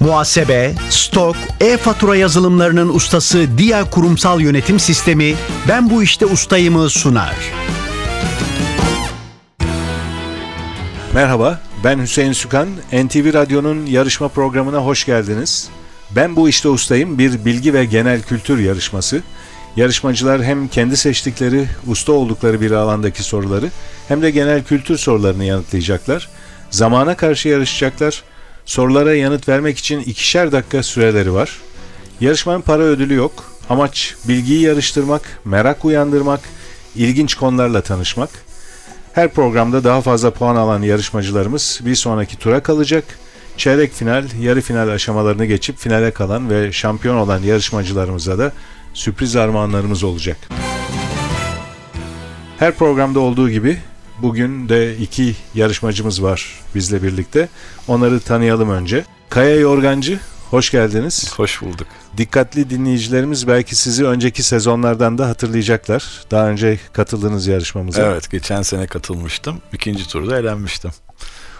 Muhasebe, 0.00 0.74
stok, 0.90 1.36
e-fatura 1.60 2.16
yazılımlarının 2.16 2.88
ustası 2.94 3.58
Dia 3.58 3.90
Kurumsal 3.90 4.40
Yönetim 4.40 4.80
Sistemi 4.80 5.34
Ben 5.68 5.90
Bu 5.90 6.02
İşte 6.02 6.26
Ustayım'ı 6.26 6.90
sunar. 6.90 7.34
Merhaba, 11.14 11.60
ben 11.84 11.98
Hüseyin 11.98 12.32
Sükan. 12.32 12.68
NTV 12.92 13.34
Radyo'nun 13.34 13.86
yarışma 13.86 14.28
programına 14.28 14.78
hoş 14.78 15.04
geldiniz. 15.04 15.68
Ben 16.10 16.36
bu 16.36 16.48
işte 16.48 16.68
ustayım 16.68 17.18
bir 17.18 17.44
bilgi 17.44 17.74
ve 17.74 17.84
genel 17.84 18.22
kültür 18.22 18.58
yarışması. 18.58 19.22
Yarışmacılar 19.76 20.44
hem 20.44 20.68
kendi 20.68 20.96
seçtikleri, 20.96 21.66
usta 21.86 22.12
oldukları 22.12 22.60
bir 22.60 22.70
alandaki 22.70 23.22
soruları 23.22 23.70
hem 24.08 24.22
de 24.22 24.30
genel 24.30 24.64
kültür 24.64 24.98
sorularını 24.98 25.44
yanıtlayacaklar. 25.44 26.28
Zamana 26.70 27.16
karşı 27.16 27.48
yarışacaklar. 27.48 28.22
Sorulara 28.66 29.14
yanıt 29.14 29.48
vermek 29.48 29.78
için 29.78 30.00
ikişer 30.00 30.52
dakika 30.52 30.82
süreleri 30.82 31.32
var. 31.32 31.60
Yarışmanın 32.20 32.60
para 32.60 32.82
ödülü 32.82 33.14
yok. 33.14 33.44
Amaç 33.70 34.14
bilgiyi 34.28 34.60
yarıştırmak, 34.60 35.22
merak 35.44 35.84
uyandırmak, 35.84 36.40
ilginç 36.96 37.34
konularla 37.34 37.80
tanışmak. 37.80 38.30
Her 39.12 39.28
programda 39.28 39.84
daha 39.84 40.00
fazla 40.00 40.30
puan 40.30 40.56
alan 40.56 40.82
yarışmacılarımız 40.82 41.80
bir 41.84 41.94
sonraki 41.94 42.38
tura 42.38 42.62
kalacak. 42.62 43.04
Çeyrek 43.56 43.92
final, 43.92 44.24
yarı 44.40 44.60
final 44.60 44.88
aşamalarını 44.88 45.44
geçip 45.44 45.78
finale 45.78 46.10
kalan 46.10 46.50
ve 46.50 46.72
şampiyon 46.72 47.16
olan 47.16 47.42
yarışmacılarımıza 47.42 48.38
da 48.38 48.52
sürpriz 48.94 49.36
armağanlarımız 49.36 50.04
olacak. 50.04 50.36
Her 52.58 52.74
programda 52.74 53.20
olduğu 53.20 53.50
gibi 53.50 53.78
bugün 54.22 54.68
de 54.68 54.96
iki 54.96 55.36
yarışmacımız 55.54 56.22
var 56.22 56.60
bizle 56.74 57.02
birlikte. 57.02 57.48
Onları 57.88 58.20
tanıyalım 58.20 58.70
önce. 58.70 59.04
Kaya 59.28 59.56
Yorgancı, 59.56 60.20
hoş 60.50 60.70
geldiniz. 60.70 61.32
Hoş 61.36 61.62
bulduk. 61.62 61.86
Dikkatli 62.16 62.70
dinleyicilerimiz 62.70 63.48
belki 63.48 63.76
sizi 63.76 64.06
önceki 64.06 64.42
sezonlardan 64.42 65.18
da 65.18 65.28
hatırlayacaklar. 65.28 66.24
Daha 66.30 66.48
önce 66.48 66.78
katıldığınız 66.92 67.46
yarışmamıza. 67.46 68.02
Evet, 68.02 68.30
geçen 68.30 68.62
sene 68.62 68.86
katılmıştım. 68.86 69.58
İkinci 69.72 70.08
turda 70.08 70.38
elenmiştim. 70.38 70.90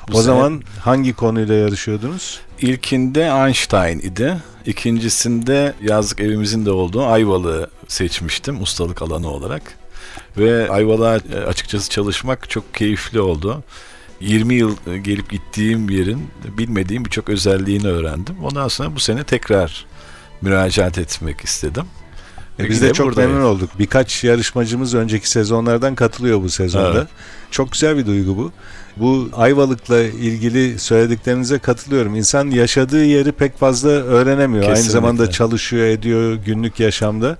Bu 0.09 0.13
o 0.13 0.23
sene 0.23 0.25
zaman 0.25 0.63
hangi 0.81 1.13
konuyla 1.13 1.55
yarışıyordunuz? 1.55 2.41
ilkinde 2.61 3.21
Einstein 3.21 3.99
idi. 3.99 4.37
İkincisinde 4.67 5.75
yazlık 5.83 6.21
evimizin 6.21 6.67
de 6.67 6.71
olduğu 6.71 7.07
Ayvalık'ı 7.07 7.71
seçmiştim 7.89 8.63
ustalık 8.63 9.03
alanı 9.03 9.31
olarak. 9.31 9.63
Ve 10.39 10.71
Ayvalık'a 10.71 11.37
e, 11.39 11.45
açıkçası 11.45 11.91
çalışmak 11.91 12.51
çok 12.51 12.75
keyifli 12.75 13.21
oldu. 13.21 13.65
20 14.21 14.55
yıl 14.55 14.77
e, 14.87 14.99
gelip 14.99 15.31
gittiğim 15.31 15.89
bir 15.89 15.99
yerin 15.99 16.29
bilmediğim 16.59 17.05
birçok 17.05 17.29
özelliğini 17.29 17.89
öğrendim. 17.89 18.37
Ondan 18.45 18.69
sonra 18.69 18.95
bu 18.95 19.01
sene 19.01 19.25
tekrar 19.25 19.87
müracaat 20.43 20.99
etmek 20.99 21.41
istedim. 21.41 21.85
E, 22.59 22.69
Biz 22.69 22.83
de 22.83 22.93
çok 22.93 23.07
buradayım. 23.07 23.31
memnun 23.31 23.47
olduk. 23.47 23.71
Birkaç 23.79 24.25
yarışmacımız 24.25 24.95
önceki 24.95 25.31
sezonlardan 25.31 25.95
katılıyor 25.95 26.43
bu 26.43 26.49
sezonda. 26.51 26.93
Evet. 26.99 27.09
Çok 27.51 27.73
güzel 27.73 27.97
bir 27.97 28.07
duygu 28.07 28.37
bu. 28.37 28.53
Bu 28.97 29.29
Ayvalık'la 29.37 30.01
ilgili 30.03 30.79
söylediklerinize 30.79 31.59
katılıyorum. 31.59 32.15
İnsan 32.15 32.51
yaşadığı 32.51 33.05
yeri 33.05 33.33
pek 33.33 33.59
fazla 33.59 33.89
öğrenemiyor. 33.91 34.65
Aynı 34.65 34.75
Kesinlikle. 34.75 34.93
zamanda 34.93 35.31
çalışıyor, 35.31 35.87
ediyor 35.87 36.35
günlük 36.35 36.81
yaşamda. 36.81 37.39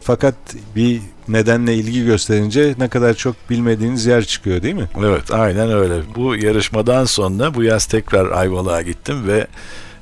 Fakat 0.00 0.34
bir 0.76 1.00
nedenle 1.28 1.74
ilgi 1.74 2.04
gösterince 2.04 2.74
ne 2.78 2.88
kadar 2.88 3.14
çok 3.14 3.50
bilmediğiniz 3.50 4.06
yer 4.06 4.24
çıkıyor 4.24 4.62
değil 4.62 4.74
mi? 4.74 4.88
Evet 4.98 5.30
aynen 5.32 5.70
öyle. 5.72 5.94
Bu 6.16 6.36
yarışmadan 6.36 7.04
sonra 7.04 7.54
bu 7.54 7.62
yaz 7.62 7.86
tekrar 7.86 8.30
Ayvalık'a 8.30 8.82
gittim 8.82 9.28
ve 9.28 9.46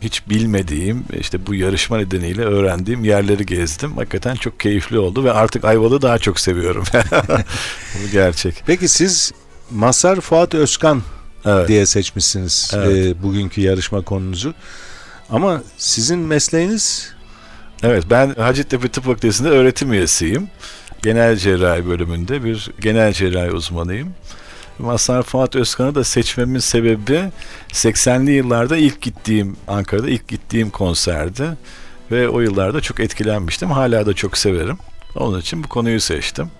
hiç 0.01 0.29
bilmediğim 0.29 1.05
işte 1.21 1.47
bu 1.47 1.55
yarışma 1.55 1.97
nedeniyle 1.97 2.43
öğrendiğim 2.43 3.05
yerleri 3.05 3.47
gezdim. 3.47 3.97
Hakikaten 3.97 4.35
çok 4.35 4.61
keyifli 4.61 4.99
oldu 4.99 5.25
ve 5.25 5.33
artık 5.33 5.65
Ayvalık'ı 5.65 6.03
daha 6.03 6.19
çok 6.19 6.41
seviyorum. 6.41 6.85
bu 8.05 8.11
gerçek. 8.13 8.63
Peki 8.67 8.89
siz 8.89 9.33
Masar 9.71 10.21
Fuat 10.21 10.55
Özkan 10.55 11.03
Evet. 11.45 11.69
diye 11.69 11.87
seçmişsiniz 11.87 12.71
Evet. 12.75 13.07
e, 13.07 13.23
bugünkü 13.23 13.61
yarışma 13.61 14.03
konunuzu. 14.03 14.55
Ama 15.31 15.63
sizin 15.77 16.19
mesleğiniz 16.19 17.13
Evet 17.83 18.05
ben 18.11 18.35
Hacettepe 18.35 18.89
Tıp 18.89 19.05
Fakültesi'nde 19.05 19.49
öğretim 19.49 19.93
üyesiyim. 19.93 20.49
Genel 21.07 21.37
cerrahi 21.37 21.87
bölümünde 21.87 22.45
bir 22.45 22.71
genel 22.81 23.13
cerrahi 23.13 23.51
uzmanıyım. 23.51 24.15
Mazhar 24.79 25.23
Fuat 25.23 25.57
Özkan'ı 25.57 25.95
da 25.95 26.05
seçmemin 26.05 26.59
sebebi 26.59 27.23
80'li 27.73 28.31
yıllarda 28.31 28.77
ilk 28.77 29.03
gittiğim 29.03 29.57
Ankara'da 29.69 30.09
ilk 30.09 30.29
gittiğim 30.29 30.71
konserdi 30.71 31.45
ve 32.11 32.29
o 32.29 32.41
yıllarda 32.41 32.81
çok 32.81 33.01
etkilenmiştim. 33.01 33.71
Hala 33.71 34.07
da 34.07 34.15
çok 34.15 34.39
severim. 34.39 34.79
Onun 35.17 35.41
için 35.41 35.65
bu 35.65 35.69
konuyu 35.69 36.01
seçtim. 36.01 36.51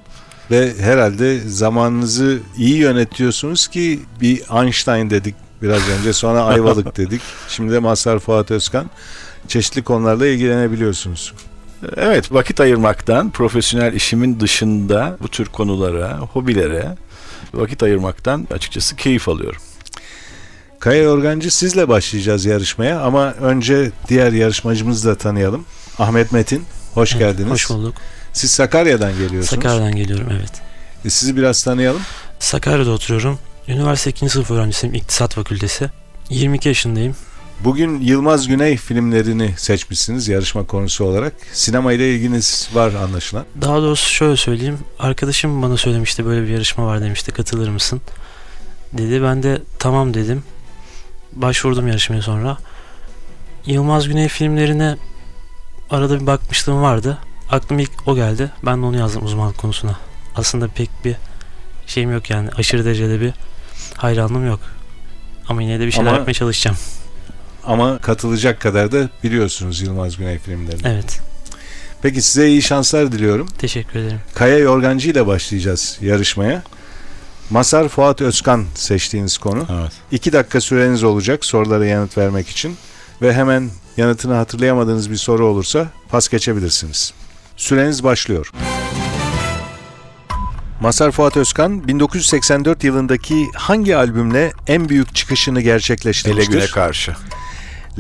ve 0.51 0.75
herhalde 0.81 1.41
zamanınızı 1.41 2.39
iyi 2.57 2.77
yönetiyorsunuz 2.77 3.69
ki 3.69 4.01
bir 4.21 4.43
Einstein 4.63 5.11
dedik 5.11 5.35
biraz 5.63 5.89
önce 5.99 6.13
sonra 6.13 6.45
Ayvalık 6.45 6.97
dedik. 6.97 7.23
Şimdi 7.49 7.73
de 7.73 7.79
Mazhar 7.79 8.19
Fuat 8.19 8.51
Özkan 8.51 8.91
çeşitli 9.49 9.83
konularla 9.83 10.27
ilgilenebiliyorsunuz. 10.27 11.33
Evet 11.97 12.33
vakit 12.33 12.61
ayırmaktan 12.61 13.31
profesyonel 13.31 13.93
işimin 13.93 14.41
dışında 14.41 15.17
bu 15.23 15.29
tür 15.29 15.47
konulara, 15.47 16.19
hobilere 16.19 16.97
vakit 17.55 17.83
ayırmaktan 17.83 18.49
açıkçası 18.55 18.97
keyif 18.97 19.29
alıyorum. 19.29 19.61
Kaya 20.81 21.03
Yorgancı 21.03 21.51
sizle 21.57 21.89
başlayacağız 21.89 22.45
yarışmaya 22.45 23.01
ama 23.01 23.33
önce 23.33 23.91
diğer 24.09 24.33
yarışmacımızı 24.33 25.09
da 25.09 25.15
tanıyalım. 25.15 25.65
Ahmet 25.99 26.33
Metin, 26.33 26.65
hoş 26.95 27.13
Evet, 27.13 27.21
geldiniz. 27.21 27.53
Hoş 27.53 27.71
bulduk. 27.71 27.95
Siz 28.33 28.51
Sakarya'dan 28.51 29.13
geliyorsunuz. 29.13 29.47
Sakarya'dan 29.47 29.97
geliyorum 29.97 30.29
evet. 30.33 30.53
E, 31.05 31.11
sizi 31.11 31.37
biraz 31.37 31.63
tanıyalım. 31.65 32.03
Sakarya'da 32.39 32.91
oturuyorum. 32.91 33.39
Üniversite 33.69 34.11
2. 34.11 34.29
sınıf 34.29 34.51
öğrencisiyim 34.51 34.95
İktisat 34.95 35.35
Fakültesi. 35.35 35.91
22 36.31 36.69
yaşındayım. 36.69 37.17
Bugün 37.65 38.01
Yılmaz 38.01 38.49
Güney 38.49 38.77
filmlerini 38.77 39.55
seçmişsiniz 39.57 40.29
yarışma 40.29 40.67
konusu 40.67 41.05
olarak. 41.05 41.33
Sinema 41.53 41.93
ile 41.93 42.15
ilginiz 42.15 42.69
var 42.75 42.93
anlaşılan. 42.95 43.45
Daha 43.61 43.83
doğrusu 43.83 44.11
şöyle 44.11 44.37
söyleyeyim. 44.37 44.79
Arkadaşım 44.99 45.63
bana 45.63 45.77
söylemişti 45.77 46.27
böyle 46.27 46.43
bir 46.43 46.49
yarışma 46.49 46.87
var 46.87 47.01
demişti. 47.01 47.33
Katılır 47.33 47.69
mısın? 47.69 48.01
Dedi. 48.93 49.23
Ben 49.23 49.43
de 49.43 49.63
tamam 49.79 50.15
dedim. 50.15 50.43
Başvurdum 51.33 51.89
yarışmaya 51.89 52.23
sonra. 52.23 52.59
Yılmaz 53.67 54.09
Güney 54.09 54.29
filmlerine 54.29 54.97
arada 55.91 56.21
bir 56.21 56.27
bakmışlığım 56.27 56.83
vardı. 56.83 57.19
Aklıma 57.51 57.83
ilk 57.83 57.91
o 58.09 58.15
geldi. 58.15 58.51
Ben 58.65 58.83
de 58.83 58.87
onu 58.87 58.97
yazdım 58.97 59.25
uzmanlık 59.25 59.59
konusuna. 59.59 59.97
Aslında 60.37 60.69
pek 60.69 60.91
bir 61.05 61.17
şeyim 61.87 62.13
yok 62.13 62.31
yani. 62.31 62.49
Aşırı 62.57 62.85
derecede 62.85 63.21
bir 63.21 63.33
hayranlığım 63.97 64.47
yok. 64.47 64.61
Ama 65.49 65.63
yine 65.63 65.81
de 65.81 65.87
bir 65.87 65.91
şeyler 65.91 66.09
Ama- 66.09 66.17
yapmaya 66.19 66.35
çalışacağım. 66.35 66.77
Ama 67.67 67.99
katılacak 67.99 68.61
kadar 68.61 68.93
da 68.93 69.09
biliyorsunuz 69.25 69.81
Yılmaz 69.81 70.17
Güney 70.17 70.39
filmlerini. 70.39 70.81
Evet. 70.85 71.21
Peki 72.03 72.23
size 72.23 72.49
iyi 72.49 72.63
şanslar 72.63 73.13
diliyorum. 73.13 73.47
Teşekkür 73.59 73.99
ederim. 74.01 74.21
Kaya 74.35 74.59
Yorgancı 74.59 75.11
ile 75.11 75.27
başlayacağız 75.27 75.99
yarışmaya. 76.01 76.63
Masar 77.51 77.89
Fuat 77.89 78.21
Özkan 78.21 78.65
seçtiğiniz 78.75 79.39
konu. 79.39 79.67
Evet. 79.81 79.93
İki 80.13 80.33
dakika 80.33 80.61
süreniz 80.61 81.05
olacak 81.05 81.45
sorulara 81.45 81.87
yanıt 81.87 82.19
vermek 82.19 82.49
için. 82.49 82.77
Ve 83.23 83.33
hemen 83.35 83.71
yanıtını 83.97 84.35
hatırlayamadığınız 84.35 85.11
bir 85.11 85.17
soru 85.17 85.47
olursa 85.47 85.87
pas 86.09 86.29
geçebilirsiniz. 86.29 87.13
Süreniz 87.57 88.05
başlıyor. 88.05 88.51
Masar 90.81 91.11
Fuat 91.13 91.37
Özkan 91.37 91.89
1984 91.89 92.85
yılındaki 92.85 93.47
hangi 93.55 93.97
albümle 93.97 94.53
en 94.67 94.89
büyük 94.89 95.15
çıkışını 95.15 95.59
Ele 95.59 95.65
gerçekleştirmiştir? 95.65 96.53
güne 96.53 96.67
karşı. 96.67 97.17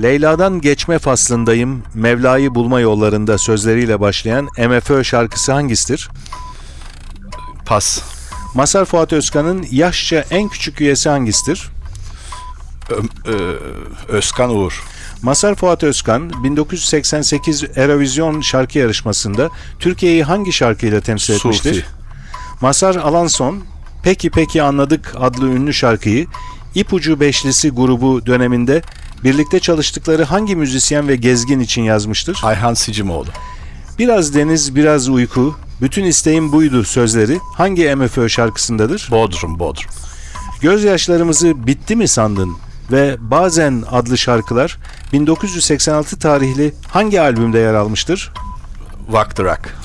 Leyla'dan 0.02 0.60
geçme 0.60 0.98
faslındayım, 0.98 1.82
Mevla'yı 1.94 2.54
bulma 2.54 2.80
yollarında 2.80 3.38
sözleriyle 3.38 4.00
başlayan 4.00 4.44
MFÖ 4.58 5.04
şarkısı 5.04 5.52
hangisidir? 5.52 6.08
Pas. 7.66 8.00
Masar 8.54 8.84
Fuat 8.84 9.12
Özkan'ın 9.12 9.66
yaşça 9.70 10.24
en 10.30 10.48
küçük 10.48 10.80
üyesi 10.80 11.08
hangisidir? 11.08 11.68
Ö- 12.90 13.32
ö- 13.32 13.58
Özkan 14.08 14.50
Uğur. 14.56 14.84
Masar 15.22 15.54
Fuat 15.54 15.82
Özkan 15.84 16.44
1988 16.44 17.64
Eurovision 17.76 18.40
şarkı 18.40 18.78
yarışmasında 18.78 19.50
Türkiye'yi 19.78 20.24
hangi 20.24 20.52
şarkıyla 20.52 21.00
temsil 21.00 21.34
etmiştir? 21.34 21.74
Sufi. 21.74 21.86
Masar 22.60 22.94
Alanson 22.94 23.64
Peki 24.02 24.30
Peki 24.30 24.62
Anladık 24.62 25.14
adlı 25.18 25.48
ünlü 25.48 25.74
şarkıyı 25.74 26.26
İpucu 26.74 27.20
Beşlisi 27.20 27.70
grubu 27.70 28.26
döneminde 28.26 28.82
birlikte 29.24 29.60
çalıştıkları 29.60 30.24
hangi 30.24 30.56
müzisyen 30.56 31.08
ve 31.08 31.16
gezgin 31.16 31.60
için 31.60 31.82
yazmıştır? 31.82 32.40
Ayhan 32.42 32.74
Sicimoğlu. 32.74 33.28
Biraz 33.98 34.34
deniz, 34.34 34.76
biraz 34.76 35.08
uyku, 35.08 35.56
bütün 35.80 36.04
isteğim 36.04 36.52
buydu 36.52 36.84
sözleri 36.84 37.40
hangi 37.54 37.94
MFÖ 37.94 38.28
şarkısındadır? 38.28 39.08
Bodrum, 39.10 39.58
Bodrum. 39.58 39.90
Gözyaşlarımızı 40.60 41.66
bitti 41.66 41.96
mi 41.96 42.08
sandın? 42.08 42.56
ve 42.92 43.16
Bazen 43.20 43.84
adlı 43.90 44.18
şarkılar 44.18 44.78
1986 45.12 46.18
tarihli 46.18 46.74
hangi 46.88 47.20
albümde 47.20 47.58
yer 47.58 47.74
almıştır? 47.74 48.32
Vaktırak. 49.08 49.76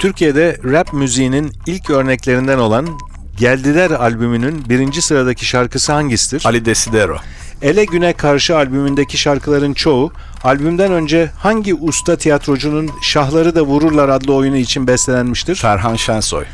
Türkiye'de 0.00 0.60
rap 0.64 0.92
müziğinin 0.92 1.52
ilk 1.66 1.90
örneklerinden 1.90 2.58
olan 2.58 2.88
Geldiler 3.36 3.90
albümünün 3.90 4.68
birinci 4.68 5.02
sıradaki 5.02 5.46
şarkısı 5.46 5.92
hangisidir? 5.92 6.42
Ali 6.46 6.64
Desidero. 6.64 7.16
Ele 7.62 7.84
Güne 7.84 8.12
Karşı 8.12 8.56
albümündeki 8.56 9.18
şarkıların 9.18 9.74
çoğu 9.74 10.12
albümden 10.44 10.92
önce 10.92 11.30
hangi 11.38 11.74
usta 11.74 12.16
tiyatrocunun 12.16 12.90
Şahları 13.02 13.54
da 13.54 13.62
Vururlar 13.62 14.08
adlı 14.08 14.34
oyunu 14.34 14.56
için 14.56 14.86
bestelenmiştir? 14.86 15.54
Ferhan 15.54 15.96
Şensoy. 15.96 16.44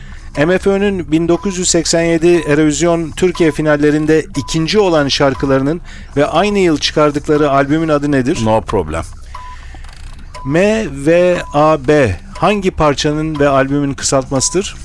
MFÖ'nün 0.46 1.12
1987 1.12 2.26
Eurovision 2.26 3.10
Türkiye 3.10 3.52
finallerinde 3.52 4.26
ikinci 4.36 4.78
olan 4.78 5.08
şarkılarının 5.08 5.80
ve 6.16 6.26
aynı 6.26 6.58
yıl 6.58 6.78
çıkardıkları 6.78 7.50
albümün 7.50 7.88
adı 7.88 8.12
nedir? 8.12 8.38
No 8.44 8.60
problem. 8.60 9.02
M 10.44 10.86
V 11.06 11.36
A 11.52 11.88
B 11.88 12.16
hangi 12.38 12.70
parçanın 12.70 13.38
ve 13.38 13.48
albümün 13.48 13.94
kısaltmasıdır? 13.94 14.76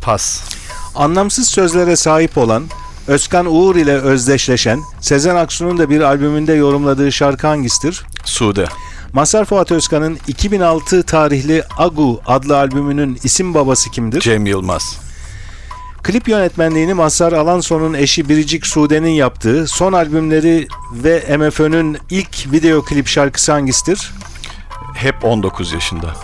Pas. 0.00 0.42
Anlamsız 0.94 1.48
sözlere 1.48 1.96
sahip 1.96 2.38
olan, 2.38 2.64
Özkan 3.08 3.46
Uğur 3.46 3.76
ile 3.76 3.92
özdeşleşen, 3.92 4.82
Sezen 5.00 5.36
Aksu'nun 5.36 5.78
da 5.78 5.90
bir 5.90 6.00
albümünde 6.00 6.52
yorumladığı 6.52 7.12
şarkı 7.12 7.46
hangisidir? 7.46 8.02
Sude. 8.24 8.64
Mazhar 9.12 9.44
Fuat 9.44 9.72
Özkan'ın 9.72 10.18
2006 10.28 11.02
tarihli 11.02 11.62
Agu 11.78 12.20
adlı 12.26 12.58
albümünün 12.58 13.18
isim 13.24 13.54
babası 13.54 13.90
kimdir? 13.90 14.20
Cem 14.20 14.46
Yılmaz. 14.46 14.98
Klip 16.02 16.28
yönetmenliğini 16.28 16.94
Mazhar 16.94 17.32
Alanso'nun 17.32 17.94
eşi 17.94 18.28
Biricik 18.28 18.66
Sude'nin 18.66 19.10
yaptığı 19.10 19.66
son 19.66 19.92
albümleri 19.92 20.68
ve 20.92 21.36
MFÖ'nün 21.36 21.98
ilk 22.10 22.52
video 22.52 22.84
klip 22.84 23.06
şarkısı 23.06 23.52
hangisidir? 23.52 24.12
Hep 24.94 25.24
19 25.24 25.72
yaşında. 25.72 26.14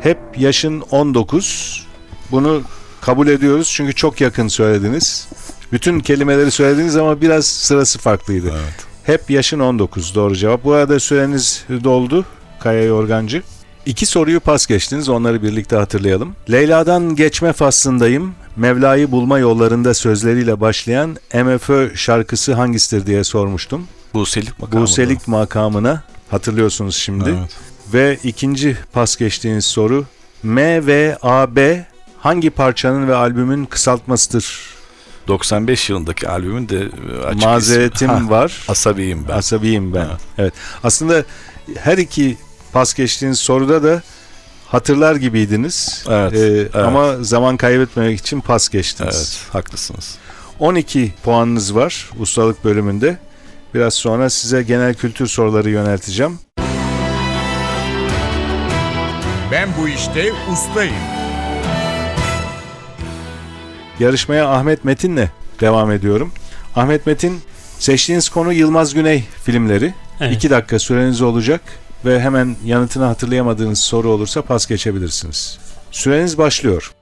Hep 0.00 0.18
yaşın 0.36 0.80
19. 0.90 1.86
Bunu 2.30 2.62
kabul 3.00 3.28
ediyoruz 3.28 3.72
çünkü 3.74 3.94
çok 3.94 4.20
yakın 4.20 4.48
söylediniz. 4.48 5.28
Bütün 5.72 6.00
kelimeleri 6.00 6.50
söylediniz 6.50 6.96
ama 6.96 7.20
biraz 7.20 7.46
sırası 7.46 7.98
farklıydı. 7.98 8.50
Evet. 8.50 8.86
Hep 9.04 9.30
yaşın 9.30 9.60
19 9.60 10.14
doğru 10.14 10.36
cevap. 10.36 10.64
Bu 10.64 10.72
arada 10.72 11.00
süreniz 11.00 11.64
doldu 11.84 12.24
Kaya 12.60 12.84
Yorgancı. 12.84 13.42
İki 13.86 14.06
soruyu 14.06 14.40
pas 14.40 14.66
geçtiniz 14.66 15.08
onları 15.08 15.42
birlikte 15.42 15.76
hatırlayalım. 15.76 16.34
Leyla'dan 16.50 17.16
geçme 17.16 17.52
faslındayım. 17.52 18.34
Mevla'yı 18.56 19.10
bulma 19.10 19.38
yollarında 19.38 19.94
sözleriyle 19.94 20.60
başlayan 20.60 21.16
MFÖ 21.34 21.96
şarkısı 21.96 22.54
hangisidir 22.54 23.06
diye 23.06 23.24
sormuştum. 23.24 23.86
Buselik 24.14 24.58
makamı. 24.58 24.82
Buselik 24.82 25.28
makamına 25.28 26.02
hatırlıyorsunuz 26.30 26.96
şimdi. 26.96 27.30
Evet. 27.38 27.50
Ve 27.94 28.18
ikinci 28.24 28.76
pas 28.92 29.16
geçtiğiniz 29.16 29.64
soru 29.64 30.04
M 30.42 30.86
ve 30.86 31.18
A 31.22 31.56
B 31.56 31.86
hangi 32.20 32.50
parçanın 32.50 33.08
ve 33.08 33.14
albümün 33.14 33.64
kısaltmasıdır? 33.64 34.60
95 35.28 35.90
yılındaki 35.90 36.28
albümün 36.28 36.68
de 36.68 36.78
e, 36.80 37.24
açık 37.26 37.44
Mazeretim 37.44 38.10
ismi. 38.10 38.24
Ha, 38.24 38.30
var. 38.30 38.64
Asabiyim 38.68 39.24
ben. 39.28 39.32
Asabiyim 39.36 39.94
ben. 39.94 40.04
Evet. 40.04 40.20
Evet. 40.38 40.52
Aslında 40.84 41.24
her 41.78 41.98
iki 41.98 42.36
pas 42.72 42.94
geçtiğiniz 42.94 43.38
soruda 43.38 43.82
da 43.82 44.02
hatırlar 44.68 45.16
gibiydiniz. 45.16 46.04
Evet, 46.08 46.32
Ee, 46.32 46.38
evet. 46.38 46.76
Ama 46.76 47.16
zaman 47.22 47.56
kaybetmemek 47.56 48.18
için 48.20 48.40
pas 48.40 48.68
geçtiniz. 48.68 49.16
Evet, 49.16 49.52
haklısınız. 49.52 50.14
12 50.58 51.14
puanınız 51.24 51.74
var 51.74 52.10
ustalık 52.18 52.64
bölümünde. 52.64 53.18
Biraz 53.74 53.94
sonra 53.94 54.30
size 54.30 54.62
genel 54.62 54.94
kültür 54.94 55.26
soruları 55.26 55.70
yönelteceğim. 55.70 56.38
Ben 59.52 59.68
bu 59.80 59.88
işte 59.88 60.32
ustayım. 60.52 60.94
Yarışmaya 64.00 64.48
Ahmet 64.48 64.84
Metin'le 64.84 65.28
devam 65.60 65.92
ediyorum. 65.92 66.32
Ahmet 66.76 67.06
Metin 67.06 67.40
seçtiğiniz 67.78 68.28
konu 68.28 68.52
Yılmaz 68.52 68.94
Güney 68.94 69.24
filmleri. 69.44 69.94
Evet. 70.20 70.36
2 70.36 70.50
dakika 70.50 70.78
süreniz 70.78 71.22
olacak 71.22 71.60
ve 72.04 72.20
hemen 72.20 72.56
yanıtını 72.64 73.04
hatırlayamadığınız 73.04 73.78
soru 73.78 74.08
olursa 74.08 74.42
pas 74.42 74.66
geçebilirsiniz. 74.66 75.58
Süreniz 75.90 76.38
başlıyor. 76.38 76.92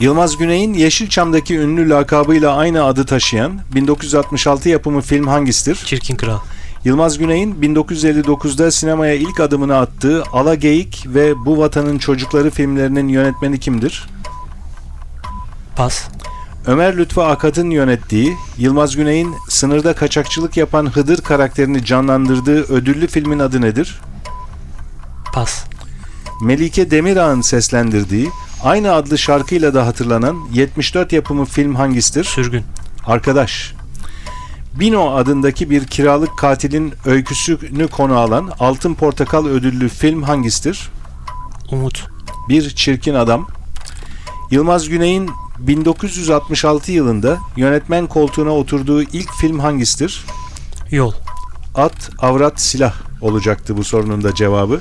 Yılmaz 0.00 0.36
Güney'in 0.36 0.74
Yeşilçam'daki 0.74 1.58
ünlü 1.58 1.88
lakabıyla 1.88 2.56
aynı 2.56 2.84
adı 2.84 3.06
taşıyan 3.06 3.60
1966 3.74 4.68
yapımı 4.68 5.00
film 5.00 5.26
hangisidir? 5.26 5.76
Çirkin 5.84 6.16
Kral. 6.16 6.38
Yılmaz 6.86 7.18
Güney'in 7.18 7.54
1959'da 7.54 8.70
sinemaya 8.70 9.14
ilk 9.14 9.40
adımını 9.40 9.76
attığı 9.76 10.22
Ala 10.32 10.54
Geyik 10.54 11.04
ve 11.06 11.44
Bu 11.44 11.58
Vatanın 11.58 11.98
Çocukları 11.98 12.50
filmlerinin 12.50 13.08
yönetmeni 13.08 13.60
kimdir? 13.60 14.06
Pas. 15.76 16.04
Ömer 16.66 16.96
Lütfü 16.96 17.20
Akat'ın 17.20 17.70
yönettiği, 17.70 18.36
Yılmaz 18.58 18.96
Güney'in 18.96 19.34
sınırda 19.48 19.94
kaçakçılık 19.94 20.56
yapan 20.56 20.86
Hıdır 20.86 21.20
karakterini 21.20 21.84
canlandırdığı 21.84 22.62
ödüllü 22.62 23.06
filmin 23.06 23.38
adı 23.38 23.60
nedir? 23.60 24.00
Pas. 25.32 25.64
Melike 26.42 26.90
Demirağ'ın 26.90 27.40
seslendirdiği, 27.40 28.30
aynı 28.62 28.92
adlı 28.92 29.18
şarkıyla 29.18 29.74
da 29.74 29.86
hatırlanan 29.86 30.36
74 30.52 31.12
yapımı 31.12 31.44
film 31.44 31.74
hangisidir? 31.74 32.24
Sürgün. 32.24 32.64
Arkadaş. 33.06 33.75
Bino 34.80 35.14
adındaki 35.14 35.70
bir 35.70 35.84
kiralık 35.84 36.38
katilin 36.38 36.94
öyküsünü 37.04 37.88
konu 37.88 38.18
alan 38.18 38.50
Altın 38.60 38.94
Portakal 38.94 39.46
ödüllü 39.46 39.88
film 39.88 40.22
hangisidir? 40.22 40.90
Umut. 41.72 42.06
Bir 42.48 42.70
Çirkin 42.70 43.14
Adam. 43.14 43.48
Yılmaz 44.50 44.88
Güney'in 44.88 45.30
1966 45.58 46.92
yılında 46.92 47.38
yönetmen 47.56 48.06
koltuğuna 48.06 48.50
oturduğu 48.50 49.02
ilk 49.02 49.32
film 49.32 49.58
hangisidir? 49.58 50.24
Yol. 50.90 51.12
At, 51.74 52.10
avrat, 52.18 52.60
silah 52.60 52.94
olacaktı 53.20 53.76
bu 53.76 53.84
sorunun 53.84 54.24
da 54.24 54.34
cevabı. 54.34 54.80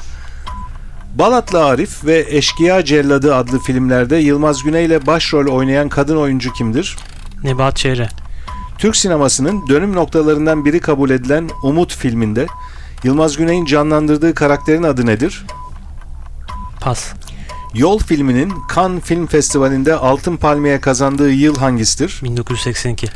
Balatlı 1.16 1.66
Arif 1.66 2.06
ve 2.06 2.26
Eşkıya 2.30 2.86
Celladı 2.86 3.36
adlı 3.36 3.60
filmlerde 3.60 4.16
Yılmaz 4.16 4.64
Güney 4.64 4.86
ile 4.86 5.06
başrol 5.06 5.48
oynayan 5.48 5.90
kadın 5.90 6.18
oyuncu 6.18 6.54
kimdir? 6.54 6.98
Nebahat 7.44 7.78
Çehre. 7.78 8.10
Türk 8.78 8.96
sinemasının 8.96 9.68
dönüm 9.70 9.96
noktalarından 9.96 10.66
biri 10.66 10.80
kabul 10.80 11.10
edilen 11.10 11.50
Umut 11.64 11.96
filminde 11.96 12.48
Yılmaz 13.04 13.38
Güney'in 13.38 13.66
canlandırdığı 13.66 14.34
karakterin 14.34 14.84
adı 14.84 15.06
nedir? 15.06 15.46
Pas. 16.82 17.14
Yol 17.74 18.00
filminin 18.00 18.54
Cannes 18.76 19.04
Film 19.04 19.28
Festivali'nde 19.28 19.96
Altın 19.96 20.38
Palmiye 20.38 20.82
kazandığı 20.82 21.32
yıl 21.32 21.58
hangisidir? 21.58 22.20
1982. 22.24 23.08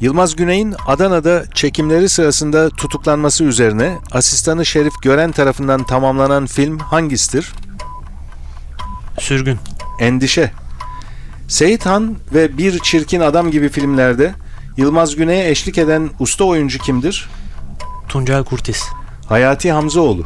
Yılmaz 0.00 0.36
Güney'in 0.36 0.74
Adana'da 0.86 1.44
çekimleri 1.54 2.08
sırasında 2.08 2.70
tutuklanması 2.70 3.44
üzerine 3.44 3.98
asistanı 4.12 4.66
Şerif 4.66 4.92
Gören 5.02 5.32
tarafından 5.32 5.84
tamamlanan 5.84 6.46
film 6.46 6.78
hangisidir? 6.78 7.52
Sürgün. 9.18 9.58
Endişe. 10.00 10.52
Seyit 11.48 11.86
Han 11.86 12.16
ve 12.34 12.58
Bir 12.58 12.78
Çirkin 12.78 13.20
Adam 13.20 13.50
gibi 13.50 13.68
filmlerde 13.68 14.34
Yılmaz 14.76 15.16
Güney'e 15.16 15.50
eşlik 15.50 15.78
eden 15.78 16.10
usta 16.18 16.44
oyuncu 16.44 16.78
kimdir? 16.78 17.28
Tuncel 18.08 18.44
Kurtiz. 18.44 18.84
Hayati 19.28 19.72
Hamzaoğlu. 19.72 20.24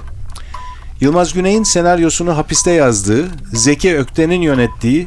Yılmaz 1.00 1.32
Güney'in 1.32 1.62
senaryosunu 1.62 2.36
hapiste 2.36 2.70
yazdığı, 2.70 3.28
Zeki 3.52 3.98
Ökten'in 3.98 4.42
yönettiği, 4.42 5.06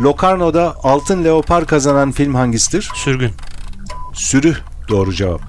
Locarno'da 0.00 0.76
Altın 0.82 1.24
Leopar 1.24 1.66
kazanan 1.66 2.12
film 2.12 2.34
hangisidir? 2.34 2.90
Sürgün. 2.94 3.30
Sürü 4.12 4.56
doğru 4.88 5.12
cevap. 5.12 5.40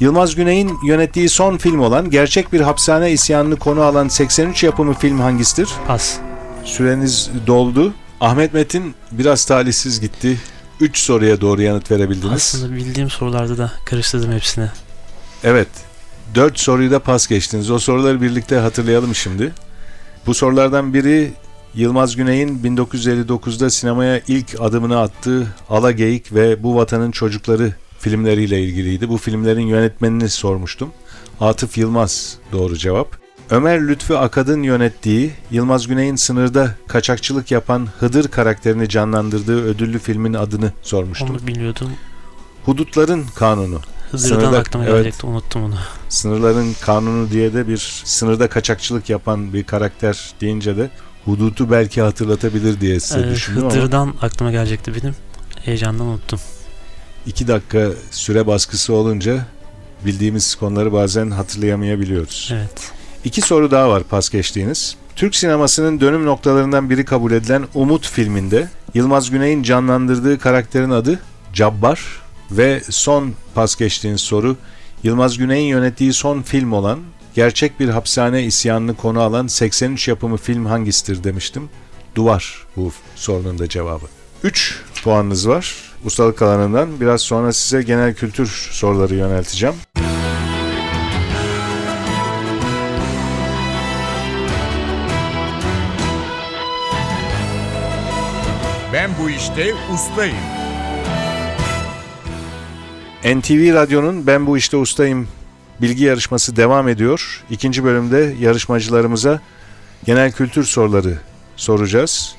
Yılmaz 0.00 0.34
Güney'in 0.34 0.78
yönettiği 0.86 1.28
son 1.28 1.56
film 1.56 1.80
olan 1.80 2.10
Gerçek 2.10 2.52
Bir 2.52 2.60
Hapishane 2.60 3.12
İsyanını 3.12 3.56
konu 3.56 3.82
alan 3.82 4.08
83 4.08 4.64
yapımı 4.64 4.94
film 4.94 5.20
hangisidir? 5.20 5.68
Pas. 5.86 6.16
Süreniz 6.64 7.30
doldu. 7.46 7.94
Ahmet 8.20 8.54
Metin 8.54 8.94
biraz 9.12 9.44
talihsiz 9.44 10.00
gitti. 10.00 10.38
3 10.80 10.98
soruya 10.98 11.40
doğru 11.40 11.62
yanıt 11.62 11.90
verebildiniz. 11.90 12.32
Aslında 12.32 12.74
bildiğim 12.76 13.10
sorularda 13.10 13.58
da 13.58 13.72
karıştırdım 13.84 14.32
hepsini. 14.32 14.68
Evet. 15.44 15.68
4 16.34 16.58
soruyu 16.58 16.90
da 16.90 16.98
pas 16.98 17.26
geçtiniz. 17.26 17.70
O 17.70 17.78
soruları 17.78 18.22
birlikte 18.22 18.56
hatırlayalım 18.56 19.14
şimdi. 19.14 19.52
Bu 20.26 20.34
sorulardan 20.34 20.94
biri 20.94 21.32
Yılmaz 21.74 22.16
Güney'in 22.16 22.58
1959'da 22.58 23.70
sinemaya 23.70 24.20
ilk 24.28 24.60
adımını 24.60 25.00
attığı 25.00 25.46
Ala 25.68 25.92
Geyik 25.92 26.34
ve 26.34 26.62
Bu 26.62 26.76
Vatanın 26.76 27.10
Çocukları 27.10 27.74
filmleriyle 27.98 28.62
ilgiliydi. 28.62 29.08
Bu 29.08 29.16
filmlerin 29.16 29.66
yönetmenini 29.66 30.28
sormuştum. 30.28 30.92
Atıf 31.40 31.78
Yılmaz 31.78 32.38
doğru 32.52 32.76
cevap. 32.76 33.19
Ömer 33.50 33.88
Lütfü 33.88 34.14
Akad'ın 34.14 34.62
yönettiği, 34.62 35.32
Yılmaz 35.50 35.86
Güney'in 35.86 36.16
sınırda 36.16 36.74
kaçakçılık 36.88 37.50
yapan 37.50 37.88
Hıdır 37.98 38.28
karakterini 38.28 38.88
canlandırdığı 38.88 39.62
ödüllü 39.64 39.98
filmin 39.98 40.34
adını 40.34 40.72
sormuştum. 40.82 41.30
Onu 41.30 41.46
biliyordum. 41.46 41.90
Hudutların 42.64 43.24
Kanunu. 43.36 43.80
Hızır'dan 44.10 44.40
Sınırda- 44.40 44.58
aklıma 44.58 44.84
evet. 44.84 44.94
gelecekti. 44.94 45.26
Unuttum 45.26 45.64
onu. 45.64 45.74
Sınırların 46.08 46.74
Kanunu 46.80 47.30
diye 47.30 47.54
de 47.54 47.68
bir 47.68 48.02
sınırda 48.04 48.48
kaçakçılık 48.48 49.10
yapan 49.10 49.52
bir 49.52 49.64
karakter 49.64 50.32
deyince 50.40 50.76
de 50.76 50.90
hudutu 51.24 51.70
belki 51.70 52.02
hatırlatabilir 52.02 52.80
diye 52.80 53.00
size 53.00 53.20
Ee, 53.20 53.30
düşündüm 53.30 53.62
ama 53.62 53.72
Hıdır'dan 53.72 54.14
aklıma 54.22 54.50
gelecekti 54.50 54.92
benim. 55.02 55.14
Heyecandan 55.64 56.06
unuttum. 56.06 56.40
iki 57.26 57.48
dakika 57.48 57.88
süre 58.10 58.46
baskısı 58.46 58.92
olunca 58.94 59.46
bildiğimiz 60.04 60.54
konuları 60.54 60.92
bazen 60.92 61.30
hatırlayamayabiliyoruz. 61.30 62.50
Evet. 62.52 62.92
İki 63.24 63.40
soru 63.40 63.70
daha 63.70 63.90
var 63.90 64.02
pas 64.02 64.30
geçtiğiniz. 64.30 64.96
Türk 65.16 65.34
sinemasının 65.34 66.00
dönüm 66.00 66.26
noktalarından 66.26 66.90
biri 66.90 67.04
kabul 67.04 67.32
edilen 67.32 67.64
Umut 67.74 68.08
filminde 68.08 68.68
Yılmaz 68.94 69.30
Güney'in 69.30 69.62
canlandırdığı 69.62 70.38
karakterin 70.38 70.90
adı 70.90 71.18
Cabbar 71.52 72.00
ve 72.50 72.80
son 72.90 73.34
pas 73.54 73.76
geçtiğiniz 73.76 74.20
soru 74.20 74.56
Yılmaz 75.02 75.38
Güney'in 75.38 75.68
yönettiği 75.68 76.12
son 76.12 76.42
film 76.42 76.72
olan 76.72 76.98
gerçek 77.34 77.80
bir 77.80 77.88
hapishane 77.88 78.42
isyanını 78.42 78.96
konu 78.96 79.20
alan 79.20 79.46
83 79.46 80.08
yapımı 80.08 80.36
film 80.36 80.66
hangisidir 80.66 81.24
demiştim. 81.24 81.68
Duvar 82.14 82.66
bu 82.76 82.92
sorunun 83.16 83.58
da 83.58 83.68
cevabı. 83.68 84.04
3 84.42 84.82
puanınız 85.04 85.48
var 85.48 85.74
ustalık 86.04 86.42
alanından. 86.42 87.00
Biraz 87.00 87.20
sonra 87.20 87.52
size 87.52 87.82
genel 87.82 88.14
kültür 88.14 88.68
soruları 88.70 89.14
yönelteceğim. 89.14 89.74
Ben 98.92 99.10
bu 99.22 99.30
işte 99.30 99.74
ustayım. 99.94 100.36
NTV 103.24 103.74
Radyo'nun 103.74 104.26
Ben 104.26 104.46
Bu 104.46 104.58
İşte 104.58 104.76
Ustayım 104.76 105.28
bilgi 105.80 106.04
yarışması 106.04 106.56
devam 106.56 106.88
ediyor. 106.88 107.44
İkinci 107.50 107.84
bölümde 107.84 108.34
yarışmacılarımıza 108.40 109.40
genel 110.04 110.32
kültür 110.32 110.64
soruları 110.64 111.18
soracağız. 111.56 112.34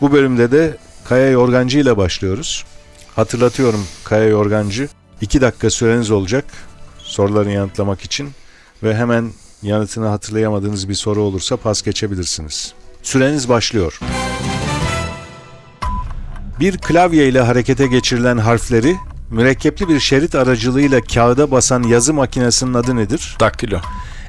Bu 0.00 0.12
bölümde 0.12 0.50
de 0.50 0.76
Kaya 1.04 1.30
Yorgancı 1.30 1.78
ile 1.78 1.96
başlıyoruz. 1.96 2.64
Hatırlatıyorum 3.16 3.86
Kaya 4.04 4.28
Yorgancı. 4.28 4.88
2 5.20 5.40
dakika 5.40 5.70
süreniz 5.70 6.10
olacak 6.10 6.44
sorularını 6.98 7.52
yanıtlamak 7.52 8.00
için 8.00 8.30
ve 8.82 8.94
hemen 8.94 9.32
yanıtını 9.62 10.06
hatırlayamadığınız 10.06 10.88
bir 10.88 10.94
soru 10.94 11.20
olursa 11.20 11.56
pas 11.56 11.82
geçebilirsiniz. 11.82 12.74
Süreniz 13.02 13.48
başlıyor. 13.48 14.00
Bir 16.60 16.78
klavye 16.78 17.28
ile 17.28 17.40
harekete 17.40 17.86
geçirilen 17.86 18.38
harfleri 18.38 18.96
mürekkepli 19.30 19.88
bir 19.88 20.00
şerit 20.00 20.34
aracılığıyla 20.34 21.00
kağıda 21.00 21.50
basan 21.50 21.82
yazı 21.82 22.14
makinesinin 22.14 22.74
adı 22.74 22.96
nedir? 22.96 23.36
Daktilo. 23.40 23.78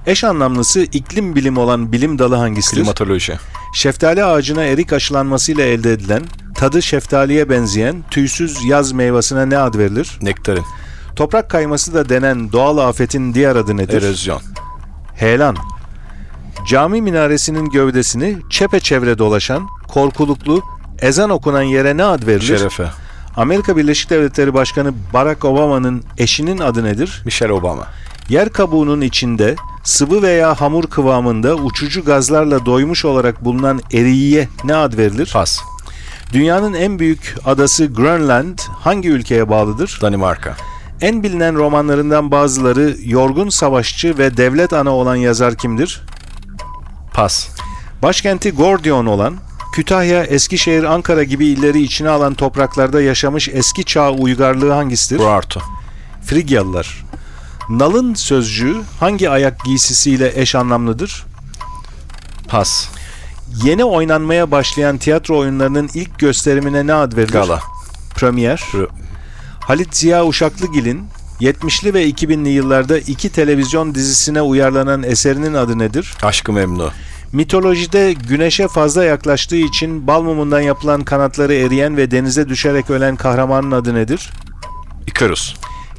Eş 0.07 0.23
anlamlısı 0.23 0.81
iklim 0.81 1.35
bilimi 1.35 1.59
olan 1.59 1.91
bilim 1.91 2.19
dalı 2.19 2.35
hangisidir? 2.35 2.81
Klimatoloji. 2.81 3.39
Şeftali 3.73 4.23
ağacına 4.23 4.63
erik 4.63 4.93
aşılanmasıyla 4.93 5.63
elde 5.63 5.93
edilen, 5.93 6.23
tadı 6.55 6.81
şeftaliye 6.81 7.49
benzeyen 7.49 8.03
tüysüz 8.11 8.65
yaz 8.65 8.91
meyvasına 8.91 9.45
ne 9.45 9.57
ad 9.57 9.75
verilir? 9.75 10.17
Nektarin. 10.21 10.63
Toprak 11.15 11.49
kayması 11.49 11.93
da 11.93 12.09
denen 12.09 12.51
doğal 12.51 12.77
afetin 12.77 13.33
diğer 13.33 13.55
adı 13.55 13.77
nedir? 13.77 14.03
Erozyon. 14.03 14.41
Heyelan. 15.15 15.55
Cami 16.67 17.01
minaresinin 17.01 17.69
gövdesini 17.69 18.37
çepeçevre 18.49 19.17
dolaşan, 19.17 19.67
korkuluklu, 19.87 20.63
ezan 21.01 21.29
okunan 21.29 21.63
yere 21.63 21.97
ne 21.97 22.03
ad 22.03 22.27
verilir? 22.27 22.57
Şerefe. 22.57 22.87
Amerika 23.35 23.77
Birleşik 23.77 24.09
Devletleri 24.09 24.53
Başkanı 24.53 24.93
Barack 25.13 25.45
Obama'nın 25.45 26.03
eşinin 26.17 26.57
adı 26.57 26.83
nedir? 26.83 27.21
Michelle 27.25 27.53
Obama. 27.53 27.87
Yer 28.29 28.49
kabuğunun 28.49 29.01
içinde 29.01 29.55
sıvı 29.83 30.21
veya 30.21 30.61
hamur 30.61 30.83
kıvamında 30.83 31.55
uçucu 31.55 32.05
gazlarla 32.05 32.65
doymuş 32.65 33.05
olarak 33.05 33.45
bulunan 33.45 33.81
eriyiye 33.93 34.47
ne 34.63 34.75
ad 34.75 34.97
verilir? 34.97 35.29
Pas. 35.33 35.59
Dünyanın 36.33 36.73
en 36.73 36.99
büyük 36.99 37.35
adası 37.45 37.85
Grönland 37.85 38.59
hangi 38.79 39.09
ülkeye 39.09 39.49
bağlıdır? 39.49 39.99
Danimarka. 40.01 40.55
En 41.01 41.23
bilinen 41.23 41.55
romanlarından 41.55 42.31
bazıları 42.31 42.95
yorgun 43.05 43.49
savaşçı 43.49 44.17
ve 44.17 44.37
devlet 44.37 44.73
ana 44.73 44.91
olan 44.91 45.15
yazar 45.15 45.55
kimdir? 45.55 46.01
Pas. 47.13 47.47
Başkenti 48.01 48.51
Gordion 48.51 49.05
olan, 49.05 49.35
Kütahya, 49.73 50.23
Eskişehir, 50.23 50.83
Ankara 50.83 51.23
gibi 51.23 51.45
illeri 51.45 51.81
içine 51.81 52.09
alan 52.09 52.33
topraklarda 52.33 53.01
yaşamış 53.01 53.49
eski 53.53 53.83
çağ 53.83 54.11
uygarlığı 54.11 54.71
hangisidir? 54.71 55.19
Urartu. 55.19 55.61
Frigyalılar. 56.25 57.05
Nalın 57.69 58.13
sözcüğü 58.13 58.75
hangi 58.99 59.29
ayak 59.29 59.65
giysisiyle 59.65 60.31
eş 60.35 60.55
anlamlıdır? 60.55 61.25
Pas. 62.47 62.87
Yeni 63.63 63.83
oynanmaya 63.83 64.51
başlayan 64.51 64.97
tiyatro 64.97 65.37
oyunlarının 65.37 65.89
ilk 65.93 66.19
gösterimine 66.19 66.87
ne 66.87 66.93
ad 66.93 67.13
verilir? 67.17 67.33
Gala. 67.33 67.59
Premier. 68.15 68.57
Pro- 68.73 68.89
Halit 69.59 69.95
Ziya 69.95 70.25
Uşaklıgil'in 70.25 71.03
70'li 71.41 71.93
ve 71.93 72.09
2000'li 72.09 72.49
yıllarda 72.49 72.97
iki 72.97 73.29
televizyon 73.29 73.95
dizisine 73.95 74.41
uyarlanan 74.41 75.03
eserinin 75.03 75.53
adı 75.53 75.79
nedir? 75.79 76.13
Aşkı 76.23 76.53
Memnu. 76.53 76.91
Mitolojide 77.33 78.13
güneşe 78.13 78.67
fazla 78.67 79.03
yaklaştığı 79.03 79.55
için 79.55 80.07
bal 80.07 80.21
mumundan 80.21 80.61
yapılan 80.61 81.03
kanatları 81.03 81.53
eriyen 81.53 81.97
ve 81.97 82.11
denize 82.11 82.49
düşerek 82.49 82.89
ölen 82.89 83.15
kahramanın 83.15 83.71
adı 83.71 83.95
nedir? 83.95 84.29
Ikarus. 85.07 85.55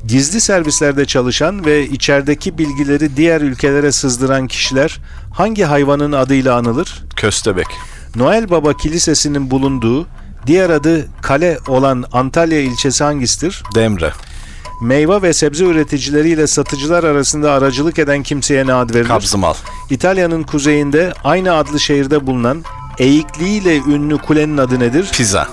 Gizli 0.06 0.40
servislerde 0.40 1.04
çalışan 1.04 1.64
ve 1.64 1.88
içerideki 1.88 2.58
bilgileri 2.58 3.16
diğer 3.16 3.40
ülkelere 3.40 3.92
sızdıran 3.92 4.46
kişiler 4.46 5.00
hangi 5.32 5.64
hayvanın 5.64 6.12
adıyla 6.12 6.56
anılır? 6.56 7.02
Köstebek. 7.16 7.66
Noel 8.16 8.50
Baba 8.50 8.76
Kilisesi'nin 8.76 9.50
bulunduğu, 9.50 10.06
diğer 10.46 10.70
adı 10.70 11.06
Kale 11.22 11.58
olan 11.68 12.04
Antalya 12.12 12.60
ilçesi 12.60 13.04
hangisidir? 13.04 13.62
Demre. 13.74 14.12
Meyve 14.84 15.22
ve 15.22 15.32
sebze 15.32 15.64
üreticileriyle 15.64 16.46
satıcılar 16.46 17.04
arasında 17.04 17.52
aracılık 17.52 17.98
eden 17.98 18.22
kimseye 18.22 18.66
ne 18.66 18.72
ad 18.72 18.94
verilir? 18.94 19.08
Kabzımal. 19.08 19.54
İtalya'nın 19.90 20.42
kuzeyinde 20.42 21.12
aynı 21.24 21.54
adlı 21.54 21.80
şehirde 21.80 22.26
bulunan 22.26 22.64
eğikliğiyle 22.98 23.76
ünlü 23.76 24.18
kulenin 24.18 24.56
adı 24.56 24.80
nedir? 24.80 25.10
Pizza. 25.12 25.48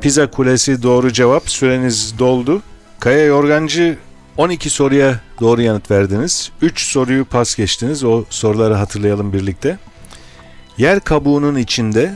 Pisa 0.00 0.30
Kulesi 0.30 0.82
doğru 0.82 1.12
cevap. 1.12 1.50
Süreniz 1.50 2.18
doldu. 2.18 2.62
Kaya 3.00 3.24
Yorgancı 3.24 3.98
12 4.36 4.70
soruya 4.70 5.20
doğru 5.40 5.62
yanıt 5.62 5.90
verdiniz. 5.90 6.50
3 6.62 6.86
soruyu 6.86 7.24
pas 7.24 7.54
geçtiniz. 7.56 8.04
O 8.04 8.24
soruları 8.30 8.74
hatırlayalım 8.74 9.32
birlikte. 9.32 9.78
Yer 10.78 11.00
kabuğunun 11.00 11.56
içinde 11.56 12.14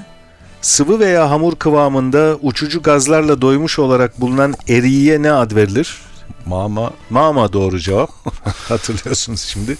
sıvı 0.61 0.99
veya 0.99 1.31
hamur 1.31 1.57
kıvamında 1.57 2.37
uçucu 2.43 2.83
gazlarla 2.83 3.43
doymuş 3.43 3.79
olarak 3.79 4.21
bulunan 4.21 4.55
eriye 4.69 5.23
ne 5.23 5.33
ad 5.33 5.55
verilir? 5.55 6.10
Mama. 6.47 6.93
Mama 7.11 7.53
doğru 7.53 7.79
cevap. 7.79 8.11
Hatırlıyorsunuz 8.69 9.41
şimdi. 9.41 9.77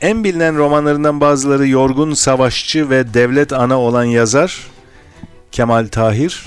En 0.00 0.24
bilinen 0.24 0.58
romanlarından 0.58 1.20
bazıları 1.20 1.66
yorgun 1.68 2.14
savaşçı 2.14 2.90
ve 2.90 3.14
devlet 3.14 3.52
ana 3.52 3.80
olan 3.80 4.04
yazar 4.04 4.66
Kemal 5.52 5.88
Tahir. 5.88 6.46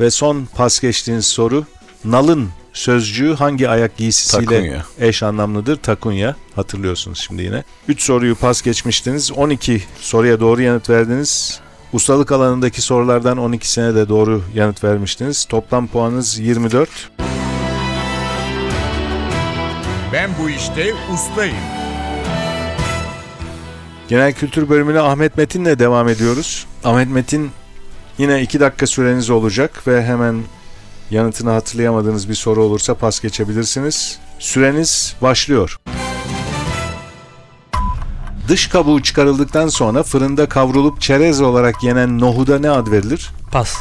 Ve 0.00 0.10
son 0.10 0.48
pas 0.56 0.80
geçtiğiniz 0.80 1.26
soru 1.26 1.64
nalın 2.04 2.48
sözcüğü 2.72 3.34
hangi 3.34 3.68
ayak 3.68 3.96
giysisiyle 3.96 4.44
Takunya. 4.46 4.84
eş 5.00 5.22
anlamlıdır? 5.22 5.76
Takunya. 5.76 6.36
Hatırlıyorsunuz 6.54 7.18
şimdi 7.18 7.42
yine. 7.42 7.64
3 7.88 8.02
soruyu 8.02 8.34
pas 8.34 8.62
geçmiştiniz. 8.62 9.32
12 9.32 9.82
soruya 10.00 10.40
doğru 10.40 10.62
yanıt 10.62 10.90
verdiniz. 10.90 11.60
Ustalık 11.92 12.32
alanındaki 12.32 12.82
sorulardan 12.82 13.38
12'sine 13.38 13.94
de 13.94 14.08
doğru 14.08 14.42
yanıt 14.54 14.84
vermiştiniz. 14.84 15.44
Toplam 15.44 15.86
puanınız 15.86 16.38
24. 16.38 16.88
Ben 20.12 20.30
bu 20.42 20.50
işte 20.50 20.94
ustayım. 21.14 21.56
Genel 24.08 24.32
kültür 24.32 24.68
bölümüne 24.68 25.00
Ahmet 25.00 25.36
Metin'le 25.36 25.78
devam 25.78 26.08
ediyoruz. 26.08 26.66
Ahmet 26.84 27.08
Metin 27.08 27.50
yine 28.18 28.42
2 28.42 28.60
dakika 28.60 28.86
süreniz 28.86 29.30
olacak 29.30 29.86
ve 29.86 30.04
hemen 30.04 30.42
yanıtını 31.10 31.50
hatırlayamadığınız 31.50 32.28
bir 32.28 32.34
soru 32.34 32.62
olursa 32.62 32.94
pas 32.94 33.20
geçebilirsiniz. 33.20 34.18
Süreniz 34.38 35.16
başlıyor. 35.22 35.78
Dış 38.48 38.66
kabuğu 38.66 39.02
çıkarıldıktan 39.02 39.68
sonra 39.68 40.02
fırında 40.02 40.48
kavrulup 40.48 41.00
çerez 41.00 41.40
olarak 41.40 41.82
yenen 41.82 42.18
nohuda 42.18 42.58
ne 42.58 42.70
ad 42.70 42.86
verilir? 42.90 43.30
Pas. 43.52 43.76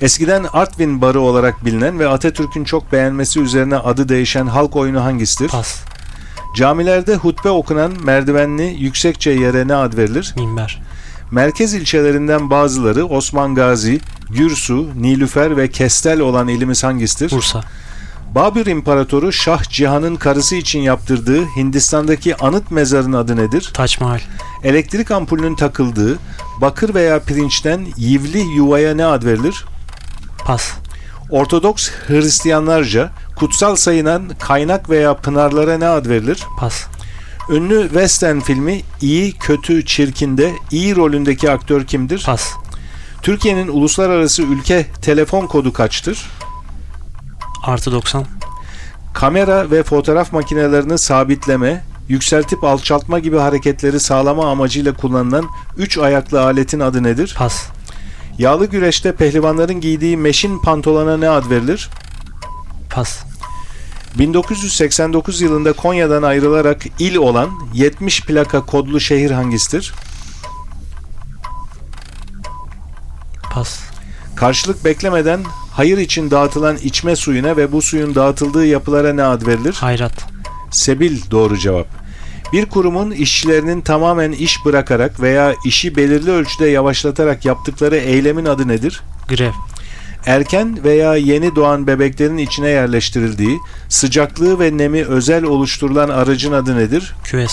Eskiden 0.00 0.46
Artvin 0.52 1.00
barı 1.00 1.20
olarak 1.20 1.64
bilinen 1.64 1.98
ve 1.98 2.08
Atatürk'ün 2.08 2.64
çok 2.64 2.92
beğenmesi 2.92 3.40
üzerine 3.40 3.76
adı 3.76 4.08
değişen 4.08 4.46
halk 4.46 4.76
oyunu 4.76 5.04
hangisidir? 5.04 5.48
Pas. 5.48 5.80
Camilerde 6.56 7.16
hutbe 7.16 7.50
okunan 7.50 7.92
merdivenli 8.04 8.76
yüksekçe 8.78 9.30
yere 9.30 9.68
ne 9.68 9.74
ad 9.74 9.96
verilir? 9.96 10.34
Minber. 10.36 10.82
Merkez 11.30 11.74
ilçelerinden 11.74 12.50
bazıları 12.50 13.06
Osman 13.06 13.54
Gazi, 13.54 14.00
Gürsu, 14.30 14.88
Nilüfer 14.96 15.56
ve 15.56 15.70
Kestel 15.70 16.20
olan 16.20 16.48
ilimiz 16.48 16.84
hangisidir? 16.84 17.30
Bursa. 17.30 17.64
Babür 18.34 18.66
İmparatoru 18.66 19.32
Şah 19.32 19.62
Cihan'ın 19.62 20.16
karısı 20.16 20.56
için 20.56 20.80
yaptırdığı 20.80 21.46
Hindistan'daki 21.56 22.36
anıt 22.36 22.70
mezarın 22.70 23.12
adı 23.12 23.36
nedir? 23.36 23.70
Taç 23.74 24.00
Mahal. 24.00 24.20
Elektrik 24.64 25.10
ampulünün 25.10 25.54
takıldığı 25.54 26.18
bakır 26.60 26.94
veya 26.94 27.20
pirinçten 27.20 27.86
yivli 27.96 28.40
yuvaya 28.40 28.94
ne 28.94 29.04
ad 29.04 29.24
verilir? 29.24 29.64
Pas. 30.50 30.72
Ortodoks 31.30 31.90
Hristiyanlarca 32.06 33.10
kutsal 33.36 33.76
sayılan 33.76 34.28
kaynak 34.38 34.90
veya 34.90 35.16
pınarlara 35.16 35.78
ne 35.78 35.88
ad 35.88 36.06
verilir? 36.06 36.46
Pas. 36.58 36.84
Ünlü 37.50 37.82
western 37.82 38.40
filmi 38.40 38.82
İyi 39.00 39.32
Kötü 39.32 39.84
Çirkin'de 39.84 40.52
iyi 40.70 40.96
rolündeki 40.96 41.50
aktör 41.50 41.84
kimdir? 41.84 42.22
Pas. 42.26 42.52
Türkiye'nin 43.22 43.68
uluslararası 43.68 44.42
ülke 44.42 44.86
telefon 45.02 45.46
kodu 45.46 45.72
kaçtır? 45.72 46.30
Artı 47.64 47.92
90. 47.92 48.26
Kamera 49.14 49.70
ve 49.70 49.82
fotoğraf 49.82 50.32
makinelerini 50.32 50.98
sabitleme, 50.98 51.84
yükseltip 52.08 52.64
alçaltma 52.64 53.18
gibi 53.18 53.38
hareketleri 53.38 54.00
sağlama 54.00 54.50
amacıyla 54.50 54.96
kullanılan 54.96 55.48
3 55.76 55.98
ayaklı 55.98 56.42
aletin 56.42 56.80
adı 56.80 57.02
nedir? 57.02 57.34
Pas. 57.38 57.66
Yağlı 58.40 58.66
güreşte 58.66 59.12
pehlivanların 59.12 59.80
giydiği 59.80 60.16
meşin 60.16 60.58
pantolona 60.58 61.16
ne 61.16 61.28
ad 61.28 61.50
verilir? 61.50 61.90
Pas. 62.90 63.18
1989 64.18 65.40
yılında 65.40 65.72
Konya'dan 65.72 66.22
ayrılarak 66.22 66.82
il 66.98 67.16
olan 67.16 67.50
70 67.74 68.20
plaka 68.20 68.66
kodlu 68.66 69.00
şehir 69.00 69.30
hangisidir? 69.30 69.94
Pas. 73.52 73.80
Karşılık 74.36 74.84
beklemeden 74.84 75.40
hayır 75.72 75.98
için 75.98 76.30
dağıtılan 76.30 76.76
içme 76.76 77.16
suyuna 77.16 77.56
ve 77.56 77.72
bu 77.72 77.82
suyun 77.82 78.14
dağıtıldığı 78.14 78.66
yapılara 78.66 79.12
ne 79.12 79.22
ad 79.22 79.46
verilir? 79.46 79.74
Hayrat. 79.74 80.24
Sebil 80.70 81.30
doğru 81.30 81.58
cevap. 81.58 81.86
Bir 82.52 82.66
kurumun 82.66 83.10
işçilerinin 83.10 83.80
tamamen 83.80 84.32
iş 84.32 84.64
bırakarak 84.64 85.20
veya 85.20 85.54
işi 85.64 85.96
belirli 85.96 86.30
ölçüde 86.30 86.66
yavaşlatarak 86.66 87.44
yaptıkları 87.44 87.96
eylemin 87.96 88.44
adı 88.44 88.68
nedir? 88.68 89.02
Grev. 89.28 89.52
Erken 90.26 90.84
veya 90.84 91.16
yeni 91.16 91.56
doğan 91.56 91.86
bebeklerin 91.86 92.38
içine 92.38 92.68
yerleştirildiği, 92.68 93.58
sıcaklığı 93.88 94.60
ve 94.60 94.78
nemi 94.78 95.04
özel 95.04 95.44
oluşturulan 95.44 96.08
aracın 96.08 96.52
adı 96.52 96.76
nedir? 96.76 97.14
Küves. 97.24 97.52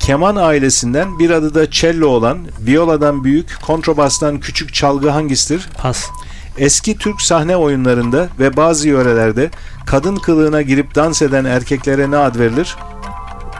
Keman 0.00 0.36
ailesinden 0.36 1.18
bir 1.18 1.30
adı 1.30 1.54
da 1.54 1.70
cello 1.70 2.06
olan, 2.06 2.38
violadan 2.60 3.24
büyük, 3.24 3.62
kontrabastan 3.62 4.40
küçük 4.40 4.74
çalgı 4.74 5.10
hangisidir? 5.10 5.68
Pas. 5.78 6.06
Eski 6.58 6.98
Türk 6.98 7.20
sahne 7.20 7.56
oyunlarında 7.56 8.28
ve 8.38 8.56
bazı 8.56 8.88
yörelerde 8.88 9.50
kadın 9.86 10.16
kılığına 10.16 10.62
girip 10.62 10.94
dans 10.94 11.22
eden 11.22 11.44
erkeklere 11.44 12.10
ne 12.10 12.16
ad 12.16 12.38
verilir? 12.38 12.76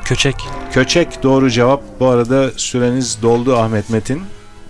Köçek. 0.07 0.37
Köçek 0.73 1.23
doğru 1.23 1.51
cevap. 1.51 1.83
Bu 2.01 2.07
arada 2.07 2.51
süreniz 2.57 3.19
doldu 3.23 3.57
Ahmet 3.57 3.91
Metin. 3.91 4.23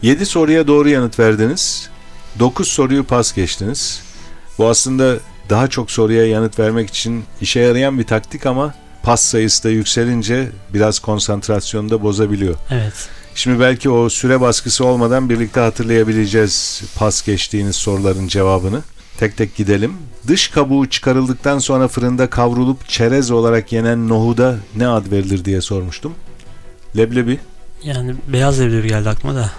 7 0.03 0.27
soruya 0.27 0.67
doğru 0.67 0.89
yanıt 0.89 1.19
verdiniz. 1.19 1.91
9 2.39 2.69
soruyu 2.69 3.05
pas 3.05 3.35
geçtiniz. 3.35 4.03
Bu 4.59 4.69
aslında 4.69 5.17
daha 5.51 5.69
çok 5.69 5.91
soruya 5.91 6.27
yanıt 6.27 6.59
vermek 6.59 6.89
için 6.89 7.25
işe 7.41 7.61
yarayan 7.61 7.99
bir 7.99 8.05
taktik 8.05 8.47
ama 8.47 8.75
pas 9.03 9.23
sayısı 9.23 9.65
da 9.65 9.71
yükselince 9.71 10.49
biraz 10.75 10.99
konsantrasyonu 10.99 11.91
da 11.91 12.03
bozabiliyor. 12.03 12.55
Evet. 12.71 13.09
Şimdi 13.35 13.61
belki 13.61 13.91
o 13.91 14.09
süre 14.09 14.41
baskısı 14.41 14.85
olmadan 14.85 15.31
birlikte 15.31 15.61
hatırlayabileceğiz 15.61 16.83
pas 16.95 17.23
geçtiğiniz 17.27 17.77
soruların 17.77 18.29
cevabını. 18.29 18.83
Tek 19.19 19.37
tek 19.37 19.57
gidelim. 19.57 19.93
Dış 20.27 20.49
kabuğu 20.49 20.87
çıkarıldıktan 20.87 21.59
sonra 21.59 21.89
fırında 21.89 22.31
kavrulup 22.31 22.89
çerez 22.89 23.31
olarak 23.31 23.73
yenen 23.73 24.09
nohuda 24.09 24.57
ne 24.77 24.89
ad 24.89 25.11
verilir 25.11 25.45
diye 25.45 25.61
sormuştum. 25.61 26.15
Leblebi. 26.97 27.39
Yani 27.83 28.15
beyaz 28.29 28.61
leblebi 28.61 28.89
geldi 28.89 29.09
aklıma 29.09 29.35
da. 29.35 29.51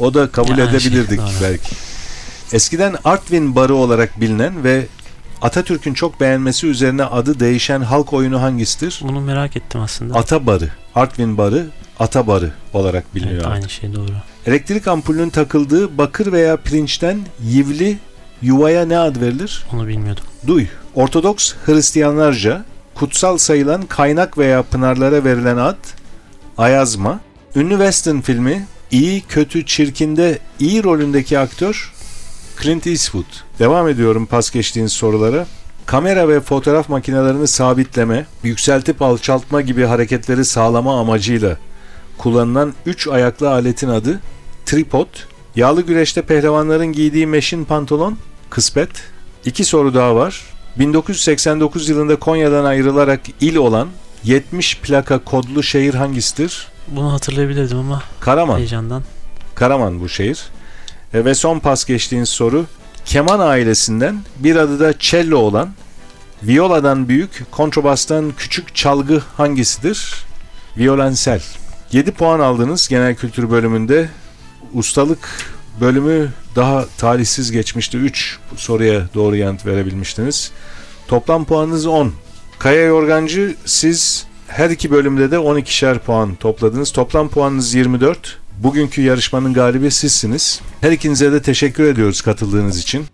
O 0.00 0.14
da 0.14 0.30
kabul 0.30 0.58
Yani 0.58 0.80
şey, 0.80 0.88
edebilirdik 0.90 1.18
doğru. 1.18 1.28
belki. 1.42 1.76
Eskiden 2.52 2.96
Artvin 3.04 3.56
barı 3.56 3.74
olarak 3.74 4.20
bilinen 4.20 4.64
ve 4.64 4.86
Atatürk'ün 5.42 5.94
çok 5.94 6.20
beğenmesi 6.20 6.66
üzerine 6.66 7.04
adı 7.04 7.40
değişen 7.40 7.80
halk 7.80 8.12
oyunu 8.12 8.42
hangisidir? 8.42 9.00
Bunu 9.02 9.20
merak 9.20 9.56
ettim 9.56 9.80
aslında. 9.80 10.14
Ata 10.18 10.46
barı. 10.46 10.70
Artvin 10.94 11.38
barı, 11.38 11.66
ata 11.98 12.26
barı 12.26 12.52
olarak 12.72 13.14
biliniyor. 13.14 13.34
evet, 13.34 13.46
artık. 13.46 13.62
aynı 13.62 13.70
şey 13.70 13.94
doğru. 13.94 14.12
Elektrik 14.46 14.88
ampulünün 14.88 15.30
takıldığı 15.30 15.98
bakır 15.98 16.32
veya 16.32 16.56
pirinçten 16.56 17.20
yivli 17.44 17.98
yuvaya 18.42 18.86
ne 18.86 18.98
ad 18.98 19.20
verilir? 19.20 19.66
Onu 19.72 19.88
bilmiyordum. 19.88 20.24
Duy. 20.46 20.66
Ortodoks 20.94 21.54
Hristiyanlarca 21.66 22.64
kutsal 22.94 23.38
sayılan 23.38 23.82
kaynak 23.82 24.38
veya 24.38 24.62
pınarlara 24.62 25.24
verilen 25.24 25.56
ad 25.56 25.78
Ayazma. 26.58 27.20
Ünlü 27.56 27.74
western 27.74 28.20
filmi 28.20 28.66
İyi 28.90 29.20
Kötü 29.20 29.66
Çirkin'de 29.66 30.38
iyi 30.58 30.84
rolündeki 30.84 31.38
aktör 31.38 31.92
Clint 32.62 32.86
Eastwood. 32.86 33.24
Devam 33.58 33.88
ediyorum 33.88 34.26
pas 34.26 34.50
geçtiğiniz 34.50 34.92
sorulara. 34.92 35.46
Kamera 35.86 36.28
ve 36.28 36.40
fotoğraf 36.40 36.88
makinelerini 36.88 37.48
sabitleme, 37.48 38.26
yükseltip 38.42 39.02
alçaltma 39.02 39.60
gibi 39.60 39.84
hareketleri 39.84 40.44
sağlama 40.44 41.00
amacıyla 41.00 41.56
kullanılan 42.18 42.74
3 42.86 43.08
ayaklı 43.08 43.50
aletin 43.50 43.88
adı 43.88 44.20
tripod. 44.66 45.06
Yağlı 45.56 45.82
güreşte 45.82 46.22
pehlivanların 46.22 46.86
giydiği 46.86 47.26
meşin 47.26 47.64
pantolon 47.64 48.18
kıspet. 48.50 48.88
İki 49.44 49.64
soru 49.64 49.94
daha 49.94 50.16
var. 50.16 50.42
1989 50.78 51.88
yılında 51.88 52.16
Konya'dan 52.16 52.64
ayrılarak 52.64 53.20
il 53.40 53.56
olan 53.56 53.88
70 54.24 54.80
plaka 54.80 55.18
kodlu 55.18 55.62
şehir 55.62 55.94
hangisidir? 55.94 56.68
Bunu 56.88 57.12
hatırlayabilirdim 57.12 57.78
ama 57.78 58.02
Karaman. 58.20 58.58
heyecandan. 58.58 59.02
Karaman 59.54 60.00
bu 60.00 60.08
şehir. 60.08 60.46
E, 61.14 61.24
ve 61.24 61.34
son 61.34 61.58
pas 61.58 61.84
geçtiğiniz 61.84 62.28
soru. 62.28 62.66
Keman 63.04 63.40
ailesinden 63.40 64.20
bir 64.38 64.56
adı 64.56 64.80
da 64.80 64.98
cello 64.98 65.36
olan, 65.36 65.70
violadan 66.42 67.08
büyük, 67.08 67.42
kontrabastan 67.50 68.32
küçük 68.38 68.74
çalgı 68.74 69.22
hangisidir? 69.36 70.14
Violensel. 70.78 71.42
7 71.92 72.12
puan 72.12 72.40
aldınız 72.40 72.88
genel 72.88 73.14
kültür 73.14 73.50
bölümünde. 73.50 74.08
Ustalık 74.74 75.28
bölümü 75.80 76.32
daha 76.56 76.86
talihsiz 76.98 77.52
geçmişti. 77.52 77.98
3 77.98 78.38
soruya 78.56 79.02
doğru 79.14 79.36
yanıt 79.36 79.66
verebilmiştiniz. 79.66 80.50
Toplam 81.08 81.44
puanınız 81.44 81.86
10. 81.86 82.12
Kaya 82.58 82.82
Yorgancı 82.82 83.54
siz 83.64 84.26
her 84.48 84.70
iki 84.70 84.90
bölümde 84.90 85.30
de 85.30 85.36
12'şer 85.36 85.98
puan 85.98 86.34
topladınız. 86.34 86.92
Toplam 86.92 87.28
puanınız 87.28 87.74
24. 87.74 88.38
Bugünkü 88.62 89.02
yarışmanın 89.02 89.54
galibi 89.54 89.90
sizsiniz. 89.90 90.60
Her 90.80 90.92
ikinize 90.92 91.32
de 91.32 91.42
teşekkür 91.42 91.84
ediyoruz 91.84 92.20
katıldığınız 92.20 92.78
için. 92.78 93.06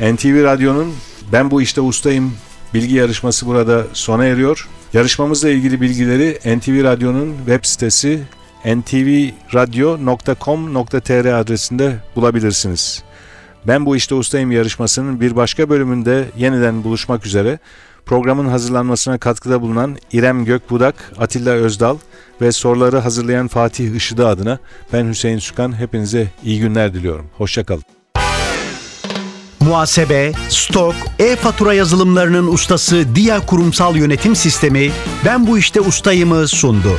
NTV 0.00 0.44
Radyo'nun 0.44 0.94
Ben 1.32 1.50
Bu 1.50 1.62
İşte 1.62 1.80
Ustayım 1.80 2.34
bilgi 2.74 2.94
yarışması 2.94 3.46
burada 3.46 3.86
sona 3.92 4.24
eriyor. 4.24 4.68
Yarışmamızla 4.92 5.48
ilgili 5.50 5.80
bilgileri 5.80 6.58
NTV 6.58 6.84
Radyo'nun 6.84 7.36
web 7.36 7.64
sitesi 7.64 8.22
ntvradio.com.tr 8.66 11.40
adresinde 11.40 11.96
bulabilirsiniz. 12.16 13.02
Ben 13.66 13.86
Bu 13.86 13.96
İşte 13.96 14.14
Ustayım 14.14 14.52
yarışmasının 14.52 15.20
bir 15.20 15.36
başka 15.36 15.68
bölümünde 15.68 16.24
yeniden 16.36 16.84
buluşmak 16.84 17.26
üzere. 17.26 17.58
Programın 18.06 18.48
hazırlanmasına 18.48 19.18
katkıda 19.18 19.62
bulunan 19.62 19.96
İrem 20.12 20.44
Gökbudak, 20.44 21.12
Atilla 21.18 21.50
Özdal 21.50 21.98
ve 22.40 22.52
soruları 22.52 22.98
hazırlayan 22.98 23.48
Fatih 23.48 23.94
Işıdı 23.94 24.28
adına 24.28 24.58
ben 24.92 25.08
Hüseyin 25.08 25.38
Sükan. 25.38 25.78
Hepinize 25.78 26.28
iyi 26.44 26.60
günler 26.60 26.94
diliyorum. 26.94 27.26
Hoşçakalın. 27.36 27.82
Muhasebe, 29.60 30.32
stok, 30.48 30.94
e-fatura 31.18 31.74
yazılımlarının 31.74 32.46
ustası 32.46 33.16
Dia 33.16 33.46
Kurumsal 33.46 33.96
Yönetim 33.96 34.36
Sistemi 34.36 34.90
Ben 35.24 35.46
Bu 35.46 35.58
İşte 35.58 35.80
Ustayım'ı 35.80 36.48
sundu. 36.48 36.98